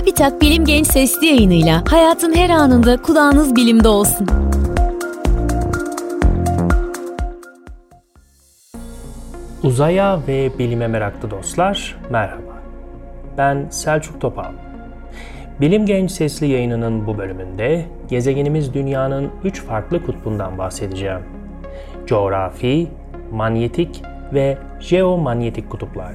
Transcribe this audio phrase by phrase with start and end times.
[0.00, 4.26] Çubitak Bilim Genç Sesli yayınıyla hayatın her anında kulağınız bilimde olsun.
[9.62, 12.62] Uzaya ve bilime meraklı dostlar, merhaba.
[13.38, 14.52] Ben Selçuk Topal.
[15.60, 21.20] Bilim Genç Sesli yayınının bu bölümünde gezegenimiz Dünya'nın 3 farklı kutbundan bahsedeceğim.
[22.06, 22.88] Coğrafi,
[23.32, 24.02] manyetik
[24.34, 26.12] ve jeomanyetik kutuplar.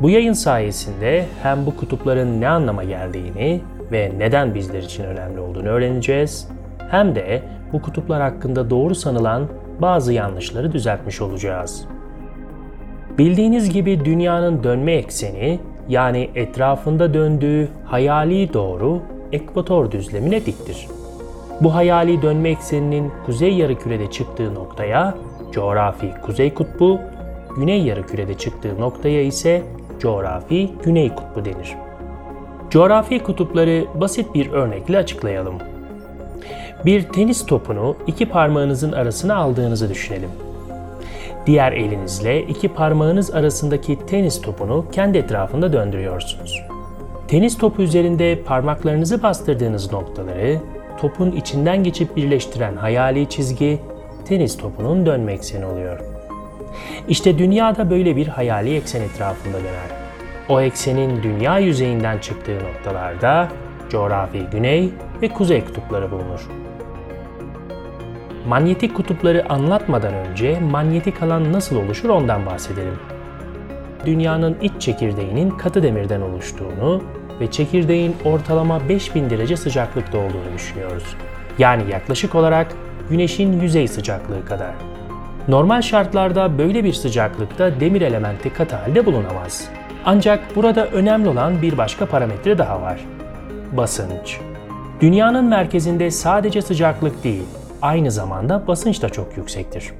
[0.00, 3.60] Bu yayın sayesinde hem bu kutupların ne anlama geldiğini
[3.92, 6.48] ve neden bizler için önemli olduğunu öğreneceğiz,
[6.90, 9.48] hem de bu kutuplar hakkında doğru sanılan
[9.80, 11.84] bazı yanlışları düzeltmiş olacağız.
[13.18, 19.02] Bildiğiniz gibi dünyanın dönme ekseni yani etrafında döndüğü hayali doğru
[19.32, 20.86] ekvator düzlemine diktir.
[21.60, 25.14] Bu hayali dönme ekseninin kuzey yarımkürede çıktığı noktaya
[25.52, 27.00] coğrafi kuzey kutbu,
[27.56, 29.62] güney yarımkürede çıktığı noktaya ise
[30.02, 31.74] coğrafi güney kutbu denir.
[32.70, 35.54] Coğrafi kutupları basit bir örnekle açıklayalım.
[36.84, 40.30] Bir tenis topunu iki parmağınızın arasına aldığınızı düşünelim.
[41.46, 46.62] Diğer elinizle iki parmağınız arasındaki tenis topunu kendi etrafında döndürüyorsunuz.
[47.28, 50.58] Tenis topu üzerinde parmaklarınızı bastırdığınız noktaları
[51.00, 53.78] topun içinden geçip birleştiren hayali çizgi
[54.24, 56.11] tenis topunun dönme ekseni oluyor.
[57.08, 60.02] İşte dünya da böyle bir hayali eksen etrafında döner.
[60.48, 63.48] O eksenin dünya yüzeyinden çıktığı noktalarda
[63.90, 64.90] coğrafi güney
[65.22, 66.48] ve kuzey kutupları bulunur.
[68.48, 72.98] Manyetik kutupları anlatmadan önce manyetik alan nasıl oluşur ondan bahsedelim.
[74.06, 77.02] Dünyanın iç çekirdeğinin katı demirden oluştuğunu
[77.40, 81.16] ve çekirdeğin ortalama 5000 derece sıcaklıkta olduğunu düşünüyoruz.
[81.58, 82.72] Yani yaklaşık olarak
[83.10, 84.91] Güneş'in yüzey sıcaklığı kadar.
[85.48, 89.68] Normal şartlarda böyle bir sıcaklıkta demir elementi katı halde bulunamaz.
[90.04, 93.00] Ancak burada önemli olan bir başka parametre daha var.
[93.72, 94.40] Basınç.
[95.00, 97.46] Dünyanın merkezinde sadece sıcaklık değil,
[97.82, 99.92] aynı zamanda basınç da çok yüksektir.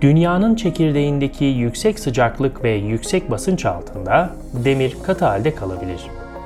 [0.00, 4.30] Dünyanın çekirdeğindeki yüksek sıcaklık ve yüksek basınç altında
[4.64, 6.00] demir katı halde kalabilir.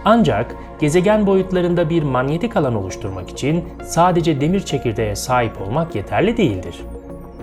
[0.05, 6.75] Ancak gezegen boyutlarında bir manyetik alan oluşturmak için sadece demir çekirdeğe sahip olmak yeterli değildir.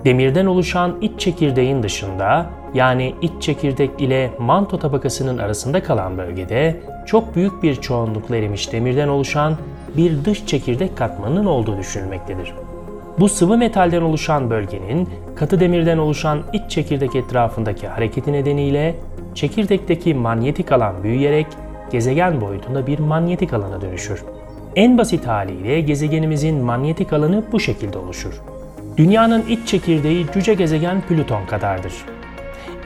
[0.04, 7.36] Demirden oluşan iç çekirdeğin dışında yani iç çekirdek ile manto tabakasının arasında kalan bölgede çok
[7.36, 9.56] büyük bir çoğunlukla erimiş demirden oluşan
[9.96, 12.54] bir dış çekirdek katmanının olduğu düşünülmektedir.
[13.18, 18.94] Bu sıvı metalden oluşan bölgenin katı demirden oluşan iç çekirdek etrafındaki hareketi nedeniyle
[19.34, 21.46] çekirdekteki manyetik alan büyüyerek
[21.90, 24.24] gezegen boyutunda bir manyetik alana dönüşür.
[24.76, 28.42] En basit haliyle gezegenimizin manyetik alanı bu şekilde oluşur.
[28.98, 31.92] Dünyanın iç çekirdeği cüce gezegen Plüton kadardır.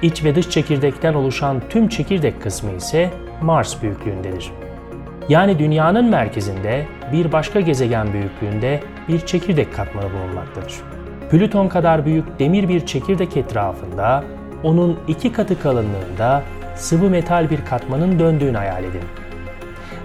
[0.02, 3.10] İç ve dış çekirdekten oluşan tüm çekirdek kısmı ise
[3.42, 4.50] Mars büyüklüğündedir.
[5.28, 10.74] Yani dünyanın merkezinde bir başka gezegen büyüklüğünde bir çekirdek katmanı bulunmaktadır.
[11.30, 14.24] Plüton kadar büyük demir bir çekirdek etrafında
[14.62, 16.42] onun iki katı kalınlığında
[16.76, 19.02] sıvı metal bir katmanın döndüğünü hayal edin.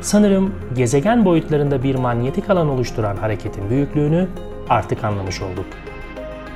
[0.01, 4.27] Sanırım gezegen boyutlarında bir manyetik alan oluşturan hareketin büyüklüğünü
[4.69, 5.65] artık anlamış olduk.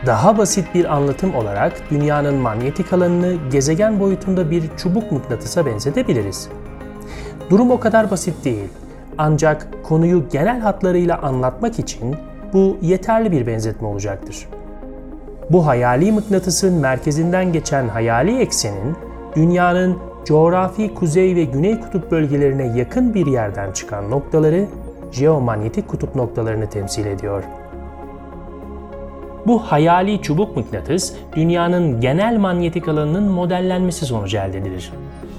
[0.06, 6.50] Daha basit bir anlatım olarak dünyanın manyetik alanını gezegen boyutunda bir çubuk mıknatısa benzetebiliriz.
[7.50, 8.70] Durum o kadar basit değil.
[9.18, 12.16] Ancak konuyu genel hatlarıyla anlatmak için
[12.54, 14.48] bu yeterli bir benzetme olacaktır.
[15.50, 18.96] Bu hayali mıknatısın merkezinden geçen hayali eksenin
[19.36, 24.66] dünyanın coğrafi kuzey ve güney kutup bölgelerine yakın bir yerden çıkan noktaları
[25.12, 27.44] jeomanyetik kutup noktalarını temsil ediyor.
[29.48, 34.92] Bu hayali çubuk mıknatıs dünyanın genel manyetik alanının modellenmesi sonucu elde edilir.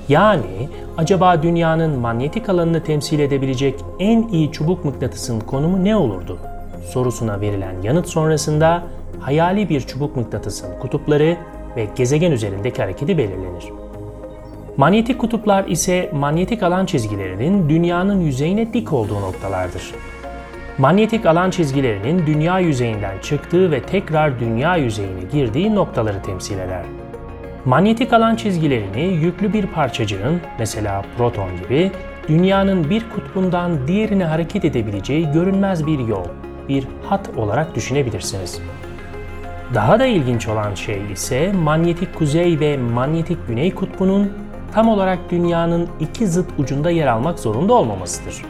[0.08, 6.38] Yani acaba dünyanın manyetik alanını temsil edebilecek en iyi çubuk mıknatısın konumu ne olurdu?
[6.90, 8.82] Sorusuna verilen yanıt sonrasında
[9.20, 11.36] hayali bir çubuk mıknatısın kutupları
[11.76, 13.64] ve gezegen üzerindeki hareketi belirlenir.
[14.76, 19.94] Manyetik kutuplar ise manyetik alan çizgilerinin dünyanın yüzeyine dik olduğu noktalardır.
[20.78, 26.84] Manyetik alan çizgilerinin dünya yüzeyinden çıktığı ve tekrar dünya yüzeyine girdiği noktaları temsil eder.
[27.64, 31.90] Manyetik alan çizgilerini yüklü bir parçacığın, mesela proton gibi,
[32.28, 36.24] dünyanın bir kutbundan diğerine hareket edebileceği görünmez bir yol,
[36.68, 38.60] bir hat olarak düşünebilirsiniz.
[39.74, 44.32] Daha da ilginç olan şey ise manyetik kuzey ve manyetik güney kutbunun
[44.74, 48.42] tam olarak dünyanın iki zıt ucunda yer almak zorunda olmamasıdır.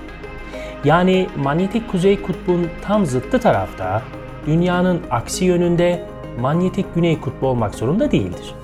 [0.84, 4.02] Yani manyetik kuzey kutbun tam zıttı tarafta,
[4.46, 6.04] dünyanın aksi yönünde
[6.40, 8.54] manyetik güney kutbu olmak zorunda değildir.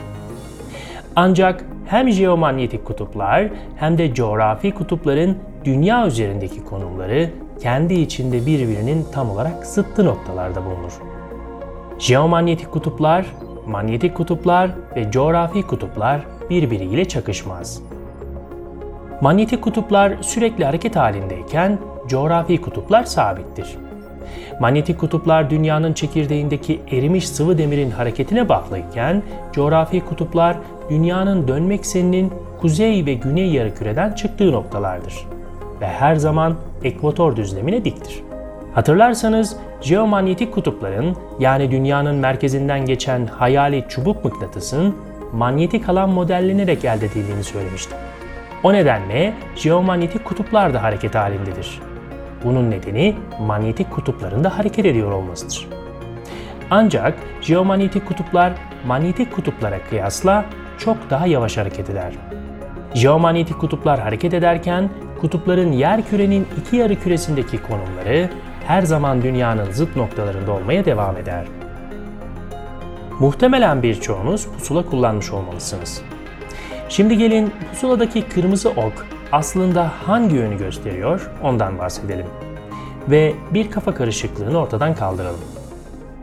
[1.16, 7.30] Ancak hem jeomanyetik kutuplar hem de coğrafi kutupların dünya üzerindeki konumları
[7.62, 10.92] kendi içinde birbirinin tam olarak zıttı noktalarda bulunur.
[11.98, 13.26] Jeomanyetik kutuplar,
[13.66, 16.20] manyetik kutuplar ve coğrafi kutuplar
[16.50, 17.82] birbiriyle çakışmaz.
[19.20, 23.76] Manyetik kutuplar sürekli hareket halindeyken coğrafi kutuplar sabittir.
[24.60, 29.22] Manyetik kutuplar dünyanın çekirdeğindeki erimiş sıvı demirin hareketine bağlıyken
[29.52, 30.56] coğrafi kutuplar
[30.90, 35.14] dünyanın dönme ekseninin kuzey ve güney yarımküreden çıktığı noktalardır
[35.80, 38.22] ve her zaman ekvator düzlemine diktir.
[38.74, 44.96] Hatırlarsanız jeomanyetik kutupların yani dünyanın merkezinden geçen hayali çubuk mıknatısın
[45.32, 47.98] manyetik alan modellenerek elde edildiğini söylemiştim.
[48.62, 51.87] O nedenle jeomanyetik kutuplar da hareket halindedir.
[52.44, 55.68] Bunun nedeni manyetik kutupların da hareket ediyor olmasıdır.
[56.70, 58.52] Ancak jeomanyetik kutuplar
[58.86, 60.44] manyetik kutuplara kıyasla
[60.78, 62.12] çok daha yavaş hareket eder.
[62.94, 64.90] Jeomanyetik kutuplar hareket ederken
[65.20, 68.30] kutupların yer kürenin iki yarı küresindeki konumları
[68.66, 71.44] her zaman dünyanın zıt noktalarında olmaya devam eder.
[73.20, 76.02] Muhtemelen birçoğunuz pusula kullanmış olmalısınız.
[76.88, 82.26] Şimdi gelin pusuladaki kırmızı ok aslında hangi yönü gösteriyor ondan bahsedelim.
[83.08, 85.40] Ve bir kafa karışıklığını ortadan kaldıralım.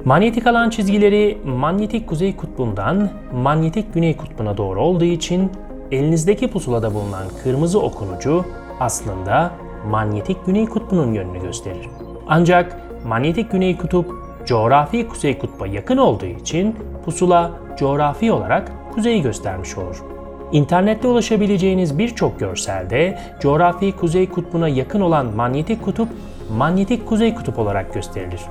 [0.05, 5.51] Manyetik alan çizgileri manyetik kuzey kutbundan manyetik güney kutbuna doğru olduğu için
[5.91, 8.45] elinizdeki pusulada bulunan kırmızı okun ucu
[8.79, 9.51] aslında
[9.89, 11.89] manyetik güney kutbunun yönünü gösterir.
[12.27, 14.11] Ancak manyetik güney kutup
[14.45, 16.75] coğrafi kuzey kutba yakın olduğu için
[17.05, 20.14] pusula coğrafi olarak kuzeyi göstermiş olur.
[20.51, 26.09] İnternette ulaşabileceğiniz birçok görselde coğrafi kuzey kutbuna yakın olan manyetik kutup
[26.57, 28.41] manyetik kuzey kutup olarak gösterilir.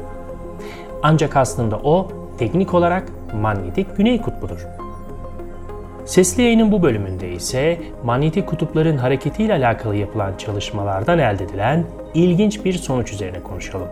[1.02, 2.08] Ancak aslında o
[2.38, 3.05] teknik olarak
[3.43, 4.67] manyetik güney kutbudur.
[6.05, 12.73] Sesli yayının bu bölümünde ise manyetik kutupların hareketiyle alakalı yapılan çalışmalardan elde edilen ilginç bir
[12.73, 13.88] sonuç üzerine konuşalım.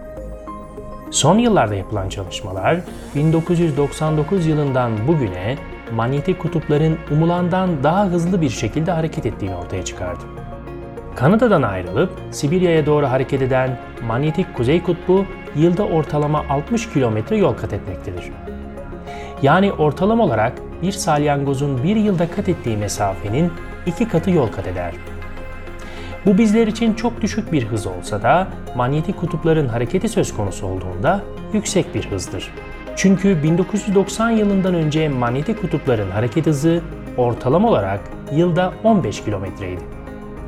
[1.11, 2.81] Son yıllarda yapılan çalışmalar
[3.15, 5.57] 1999 yılından bugüne
[5.95, 10.25] manyetik kutupların umulandan daha hızlı bir şekilde hareket ettiğini ortaya çıkardı.
[11.17, 15.25] Kanada'dan ayrılıp Sibirya'ya doğru hareket eden manyetik kuzey kutbu
[15.57, 18.25] yılda ortalama 60 kilometre yol kat etmektedir.
[19.43, 20.53] Yani ortalama olarak
[20.83, 23.53] bir salyangozun bir yılda kat ettiği mesafenin
[23.87, 24.95] iki katı yol kat eder.
[26.27, 31.21] Bu bizler için çok düşük bir hız olsa da manyetik kutupların hareketi söz konusu olduğunda
[31.53, 32.51] yüksek bir hızdır.
[32.97, 36.81] Çünkü 1990 yılından önce manyetik kutupların hareket hızı
[37.17, 38.01] ortalama olarak
[38.33, 39.81] yılda 15 kilometreydi.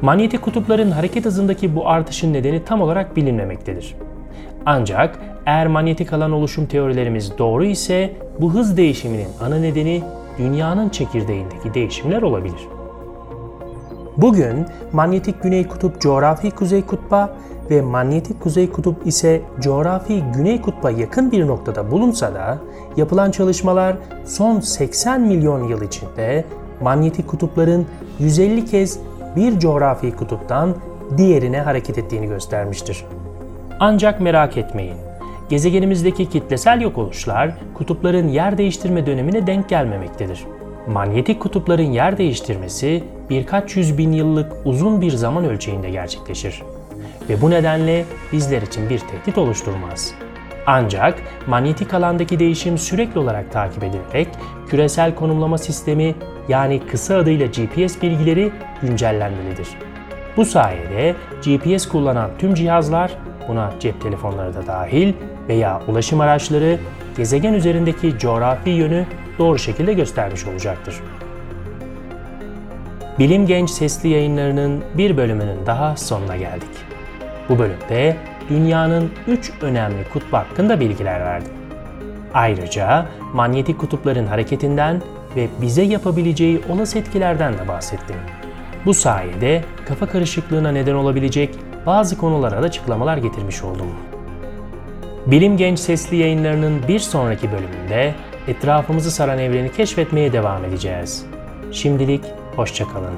[0.03, 3.95] Manyetik kutupların hareket hızındaki bu artışın nedeni tam olarak bilinmemektedir.
[4.67, 10.03] Ancak eğer manyetik alan oluşum teorilerimiz doğru ise bu hız değişiminin ana nedeni
[10.39, 12.61] dünyanın çekirdeğindeki değişimler olabilir.
[14.17, 17.37] Bugün manyetik güney kutup coğrafi kuzey kutba
[17.71, 22.59] ve manyetik kuzey kutup ise coğrafi güney kutba yakın bir noktada bulunsa da
[22.97, 26.45] yapılan çalışmalar son 80 milyon yıl içinde
[26.81, 27.87] manyetik kutupların
[28.19, 28.99] 150 kez
[29.37, 30.75] bir coğrafi kutuptan
[31.17, 33.05] diğerine hareket ettiğini göstermiştir.
[33.81, 34.97] Ancak merak etmeyin.
[35.49, 40.45] Gezegenimizdeki kitlesel yok oluşlar kutupların yer değiştirme dönemine denk gelmemektedir.
[40.89, 46.63] Manyetik kutupların yer değiştirmesi birkaç yüz bin yıllık uzun bir zaman ölçeğinde gerçekleşir
[47.29, 50.15] ve bu nedenle bizler için bir tehdit oluşturmaz.
[50.67, 54.29] Ancak manyetik alandaki değişim sürekli olarak takip edilerek
[54.69, 56.15] küresel konumlama sistemi
[56.49, 59.69] yani kısa adıyla GPS bilgileri güncellenmelidir.
[60.37, 63.11] Bu sayede GPS kullanan tüm cihazlar,
[63.49, 65.13] buna cep telefonları da dahil
[65.49, 66.79] veya ulaşım araçları
[67.17, 69.07] gezegen üzerindeki coğrafi yönü
[69.39, 70.95] doğru şekilde göstermiş olacaktır.
[73.19, 76.69] Bilim Genç sesli yayınlarının bir bölümünün daha sonuna geldik.
[77.49, 78.17] Bu bölümde
[78.51, 81.53] dünyanın 3 önemli kutbu hakkında bilgiler verdim.
[82.35, 85.03] Ayrıca manyetik kutupların hareketinden
[85.37, 88.17] ve bize yapabileceği olası etkilerden de bahsettim.
[88.87, 91.55] Bu sayede kafa karışıklığına neden olabilecek
[91.87, 93.87] bazı konulara da açıklamalar getirmiş oldum.
[95.27, 98.15] Bilim Genç sesli yayınlarının bir sonraki bölümünde
[98.49, 101.27] etrafımızı saran evreni keşfetmeye devam edeceğiz.
[101.73, 102.25] Şimdilik
[102.57, 103.15] hoşçakalın.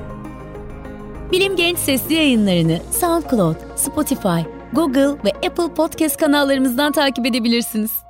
[1.32, 4.40] Bilim Genç sesli yayınlarını SoundCloud, Spotify,
[4.72, 8.05] Google ve Apple Podcast kanallarımızdan takip edebilirsiniz.